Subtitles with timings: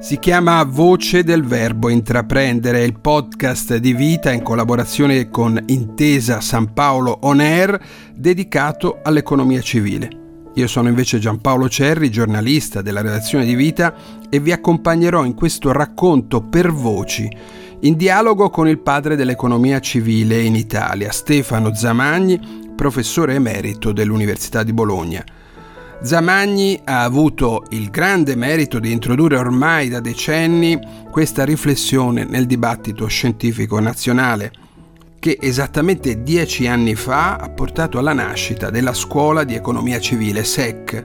[0.00, 6.74] Si chiama Voce del Verbo Intraprendere, il podcast di vita in collaborazione con Intesa San
[6.74, 7.80] Paolo On Air
[8.14, 10.50] dedicato all'economia civile.
[10.54, 13.94] Io sono invece Giampaolo Cerri, giornalista della redazione di Vita
[14.28, 17.26] e vi accompagnerò in questo racconto per voci,
[17.80, 24.72] in dialogo con il padre dell'economia civile in Italia, Stefano Zamagni, professore emerito dell'Università di
[24.72, 25.24] Bologna.
[26.04, 30.78] Zamagni ha avuto il grande merito di introdurre ormai da decenni
[31.10, 34.52] questa riflessione nel dibattito scientifico nazionale,
[35.18, 41.02] che esattamente dieci anni fa ha portato alla nascita della Scuola di Economia Civile SEC,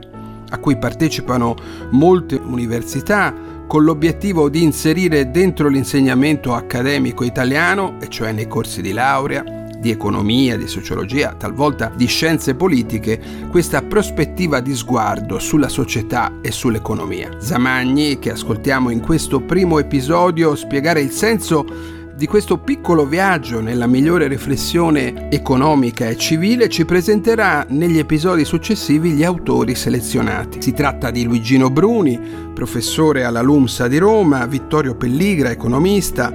[0.50, 1.56] a cui partecipano
[1.92, 3.34] molte università
[3.66, 9.90] con l'obiettivo di inserire dentro l'insegnamento accademico italiano, e cioè nei corsi di laurea, di
[9.90, 13.20] economia, di sociologia, talvolta di scienze politiche,
[13.50, 17.36] questa prospettiva di sguardo sulla società e sull'economia.
[17.38, 23.86] Zamagni, che ascoltiamo in questo primo episodio, spiegare il senso di questo piccolo viaggio nella
[23.86, 30.60] migliore riflessione economica e civile ci presenterà negli episodi successivi gli autori selezionati.
[30.60, 32.20] Si tratta di Luigino Bruni,
[32.52, 36.30] professore alla LUMSA di Roma, Vittorio Pelligra, economista,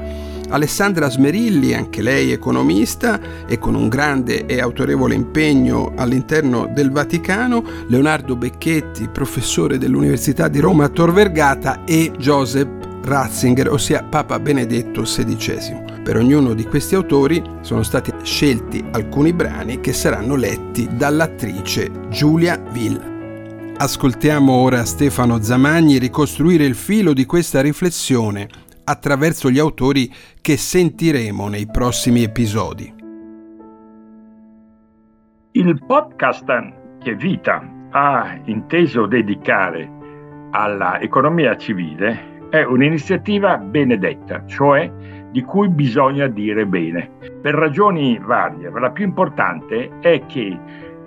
[0.50, 7.64] Alessandra Smerilli, anche lei economista e con un grande e autorevole impegno all'interno del Vaticano,
[7.88, 12.70] Leonardo Becchetti, professore dell'Università di Roma Tor Vergata e Joseph
[13.04, 16.02] Ratzinger, ossia Papa Benedetto XVI.
[16.04, 22.62] Per ognuno di questi autori sono stati scelti alcuni brani che saranno letti dall'attrice Giulia
[22.74, 23.14] Will.
[23.78, 28.48] Ascoltiamo ora Stefano Zamagni ricostruire il filo di questa riflessione
[28.86, 32.94] attraverso gli autori che sentiremo nei prossimi episodi.
[35.52, 39.91] Il podcast che Vita ha inteso dedicare
[40.52, 44.89] alla economia civile è un'iniziativa benedetta, cioè
[45.31, 47.09] di cui bisogna dire bene,
[47.41, 48.69] per ragioni varie.
[48.69, 50.57] La più importante è che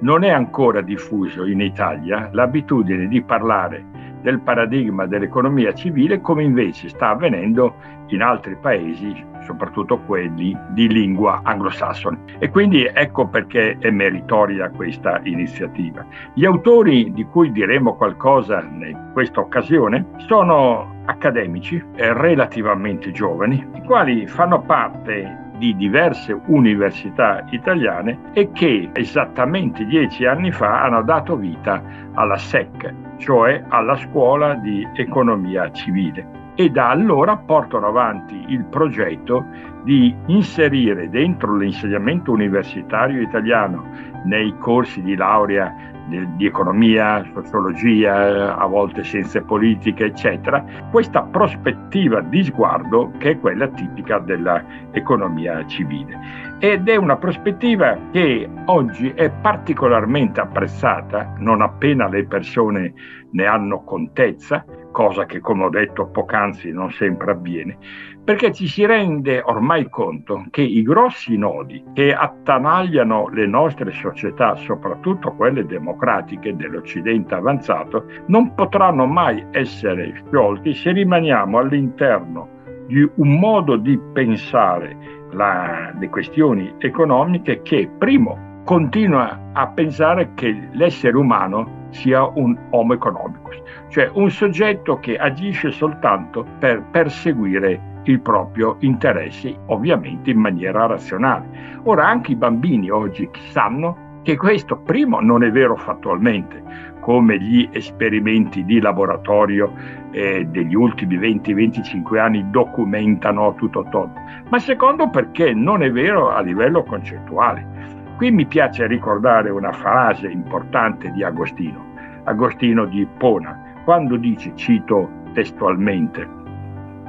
[0.00, 6.91] non è ancora diffuso in Italia l'abitudine di parlare del paradigma dell'economia civile come invece
[6.91, 7.75] sta avvenendo
[8.09, 12.19] in altri paesi, soprattutto quelli di lingua anglosassone.
[12.38, 16.05] E quindi ecco perché è meritoria questa iniziativa.
[16.34, 24.27] Gli autori di cui diremo qualcosa in questa occasione sono accademici relativamente giovani, i quali
[24.27, 31.83] fanno parte di diverse università italiane e che esattamente dieci anni fa hanno dato vita
[32.15, 36.37] alla SEC, cioè alla Scuola di Economia Civile.
[36.55, 39.45] E da allora portano avanti il progetto
[39.84, 43.84] di inserire dentro l'insegnamento universitario italiano
[44.25, 45.73] nei corsi di laurea
[46.09, 53.69] di economia, sociologia, a volte scienze politiche, eccetera, questa prospettiva di sguardo che è quella
[53.69, 56.47] tipica dell'economia civile.
[56.59, 62.93] Ed è una prospettiva che oggi è particolarmente apprezzata, non appena le persone
[63.31, 64.65] ne hanno contezza,
[64.99, 67.79] cosa che come ho detto poc'anzi non sempre avviene,
[68.25, 74.57] perché ci si rende ormai conto che i grossi nodi che attanagliano le nostre società,
[74.57, 82.49] soprattutto quelle democratiche dell'Occidente avanzato, non potranno mai essere sciolti se rimaniamo all'interno
[82.89, 84.97] di un modo di pensare
[85.31, 92.94] la, le questioni economiche che, primo, continua a pensare che l'essere umano sia un homo
[92.94, 100.87] economicus, cioè un soggetto che agisce soltanto per perseguire il proprio interesse, ovviamente in maniera
[100.87, 101.81] razionale.
[101.84, 106.62] Ora anche i bambini oggi sanno che questo, primo, non è vero fattualmente,
[107.00, 109.72] come gli esperimenti di laboratorio
[110.10, 114.20] eh, degli ultimi 20-25 anni documentano tutto tondo,
[114.50, 117.97] ma secondo perché non è vero a livello concettuale.
[118.19, 125.09] Qui mi piace ricordare una frase importante di Agostino, Agostino di Ippona, quando dice, cito
[125.34, 126.29] testualmente,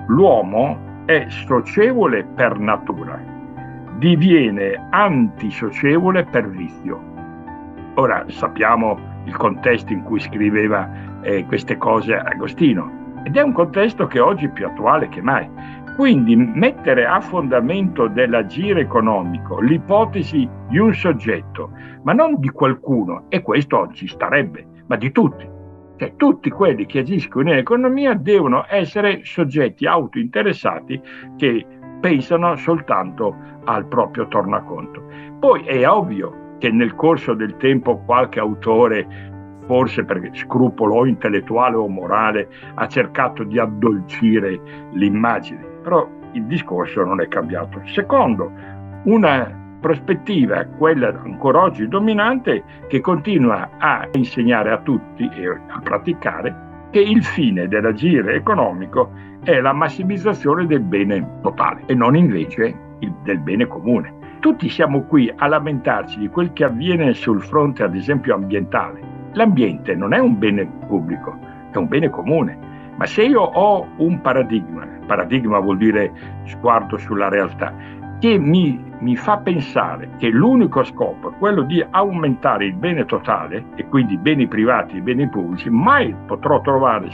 [0.06, 3.20] l'uomo è socievole per natura,
[3.98, 7.02] diviene antisocievole per vizio.
[7.96, 10.88] Ora sappiamo il contesto in cui scriveva
[11.22, 15.50] eh, queste cose Agostino ed è un contesto che oggi è più attuale che mai.
[16.00, 21.72] Quindi mettere a fondamento dell'agire economico l'ipotesi di un soggetto,
[22.04, 25.46] ma non di qualcuno, e questo ci starebbe, ma di tutti,
[25.98, 31.02] cioè, tutti quelli che agiscono in economia devono essere soggetti autointeressati
[31.36, 31.66] che
[32.00, 33.36] pensano soltanto
[33.66, 35.04] al proprio tornaconto.
[35.38, 39.30] Poi è ovvio che nel corso del tempo qualche autore
[39.70, 44.60] forse per scrupolo intellettuale o morale, ha cercato di addolcire
[44.94, 47.82] l'immagine, però il discorso non è cambiato.
[47.86, 48.52] Secondo,
[49.06, 56.68] una prospettiva, quella ancora oggi dominante, che continua a insegnare a tutti e a praticare
[56.92, 59.12] che il fine dell'agire economico
[59.44, 64.14] è la massimizzazione del bene totale e non invece il, del bene comune.
[64.42, 69.02] Tutti siamo qui a lamentarci di quel che avviene sul fronte, ad esempio, ambientale.
[69.34, 71.36] L'ambiente non è un bene pubblico,
[71.72, 72.69] è un bene comune.
[73.00, 76.12] Ma se io ho un paradigma, paradigma vuol dire
[76.44, 77.74] sguardo sulla realtà,
[78.20, 83.64] che mi, mi, fa pensare che l'unico scopo è quello di aumentare il bene totale
[83.76, 87.10] e quindi beni privati e beni pubblici, mai potrò trovare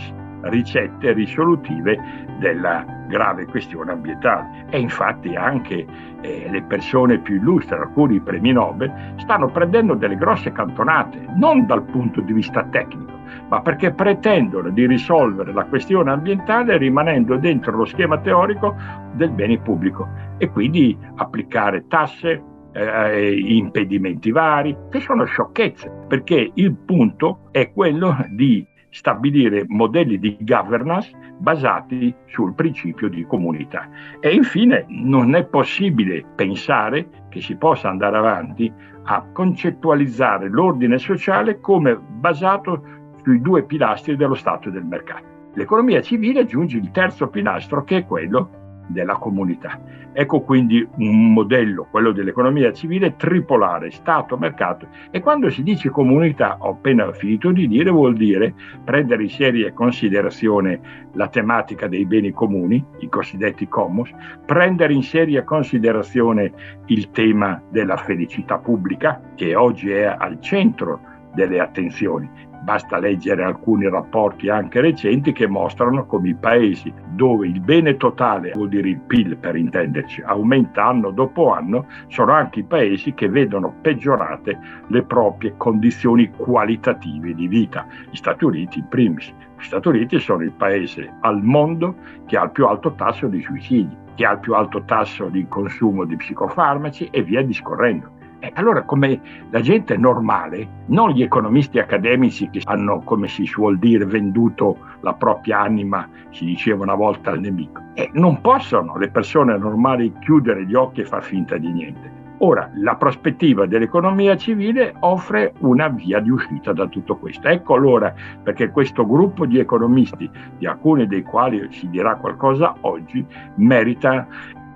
[0.49, 1.99] ricette risolutive
[2.39, 4.65] della grave questione ambientale.
[4.71, 5.85] E infatti anche
[6.21, 11.83] eh, le persone più illustri, alcuni premi Nobel, stanno prendendo delle grosse cantonate, non dal
[11.83, 13.14] punto di vista tecnico,
[13.50, 18.75] ma perché pretendono di risolvere la questione ambientale rimanendo dentro lo schema teorico
[19.13, 20.07] del bene pubblico
[20.38, 22.44] e quindi applicare tasse,
[22.74, 30.38] eh, impedimenti vari, che sono sciocchezze, perché il punto è quello di stabilire modelli di
[30.39, 33.89] governance basati sul principio di comunità.
[34.21, 38.71] E infine non è possibile pensare che si possa andare avanti
[39.04, 42.83] a concettualizzare l'ordine sociale come basato
[43.25, 45.24] sui due pilastri dello Stato e del mercato.
[45.56, 49.80] L'economia civile aggiunge il terzo pilastro che è quello della comunità.
[50.13, 54.88] Ecco quindi un modello, quello dell'economia civile, tripolare, Stato, mercato.
[55.10, 59.74] E quando si dice comunità, ho appena finito di dire, vuol dire prendere in seria
[59.74, 64.13] considerazione la tematica dei beni comuni, i cosiddetti commons,
[64.45, 66.54] prendere in seria considerazione
[66.86, 72.30] il tema della felicità pubblica, che oggi è al centro delle attenzioni
[72.65, 78.53] Basta leggere alcuni rapporti anche recenti che mostrano come i paesi dove il bene totale,
[78.56, 83.29] vuol dire il PIL per intenderci, aumenta anno dopo anno, sono anche i paesi che
[83.29, 84.57] vedono peggiorate
[84.88, 87.85] le proprie condizioni qualitative di vita.
[88.09, 89.31] Gli Stati Uniti in primis.
[89.59, 93.44] Gli Stati Uniti sono il paese al mondo che ha il più alto tasso di
[93.44, 98.14] suicidi, che ha il più alto tasso di consumo di psicofarmaci e via discorrendo.
[98.45, 99.19] E allora come
[99.50, 105.13] la gente normale, non gli economisti accademici che hanno, come si suol dire, venduto la
[105.13, 110.65] propria anima, si diceva una volta al nemico, e non possono le persone normali chiudere
[110.65, 112.24] gli occhi e far finta di niente.
[112.39, 117.47] Ora, la prospettiva dell'economia civile offre una via di uscita da tutto questo.
[117.47, 118.13] Ecco allora
[118.44, 123.25] perché questo gruppo di economisti, di alcuni dei quali si dirà qualcosa oggi,
[123.56, 124.27] merita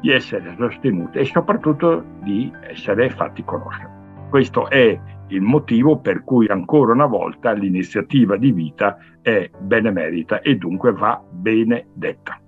[0.01, 3.97] di essere sostenute e soprattutto di essere fatti conoscere.
[4.29, 10.55] Questo è il motivo per cui ancora una volta l'iniziativa di vita è benemerita e
[10.55, 12.39] dunque va bene detta.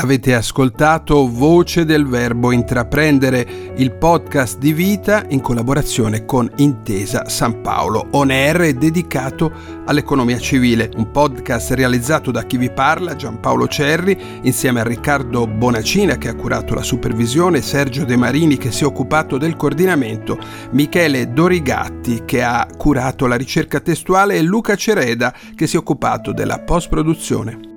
[0.00, 7.62] Avete ascoltato Voce del Verbo Intraprendere, il podcast di vita in collaborazione con Intesa San
[7.62, 9.50] Paolo, on air dedicato
[9.86, 16.16] all'economia civile, un podcast realizzato da chi vi parla, Giampaolo Cerri, insieme a Riccardo Bonacina
[16.16, 20.38] che ha curato la supervisione, Sergio De Marini che si è occupato del coordinamento,
[20.70, 26.32] Michele Dorigatti che ha curato la ricerca testuale e Luca Cereda che si è occupato
[26.32, 27.67] della post-produzione.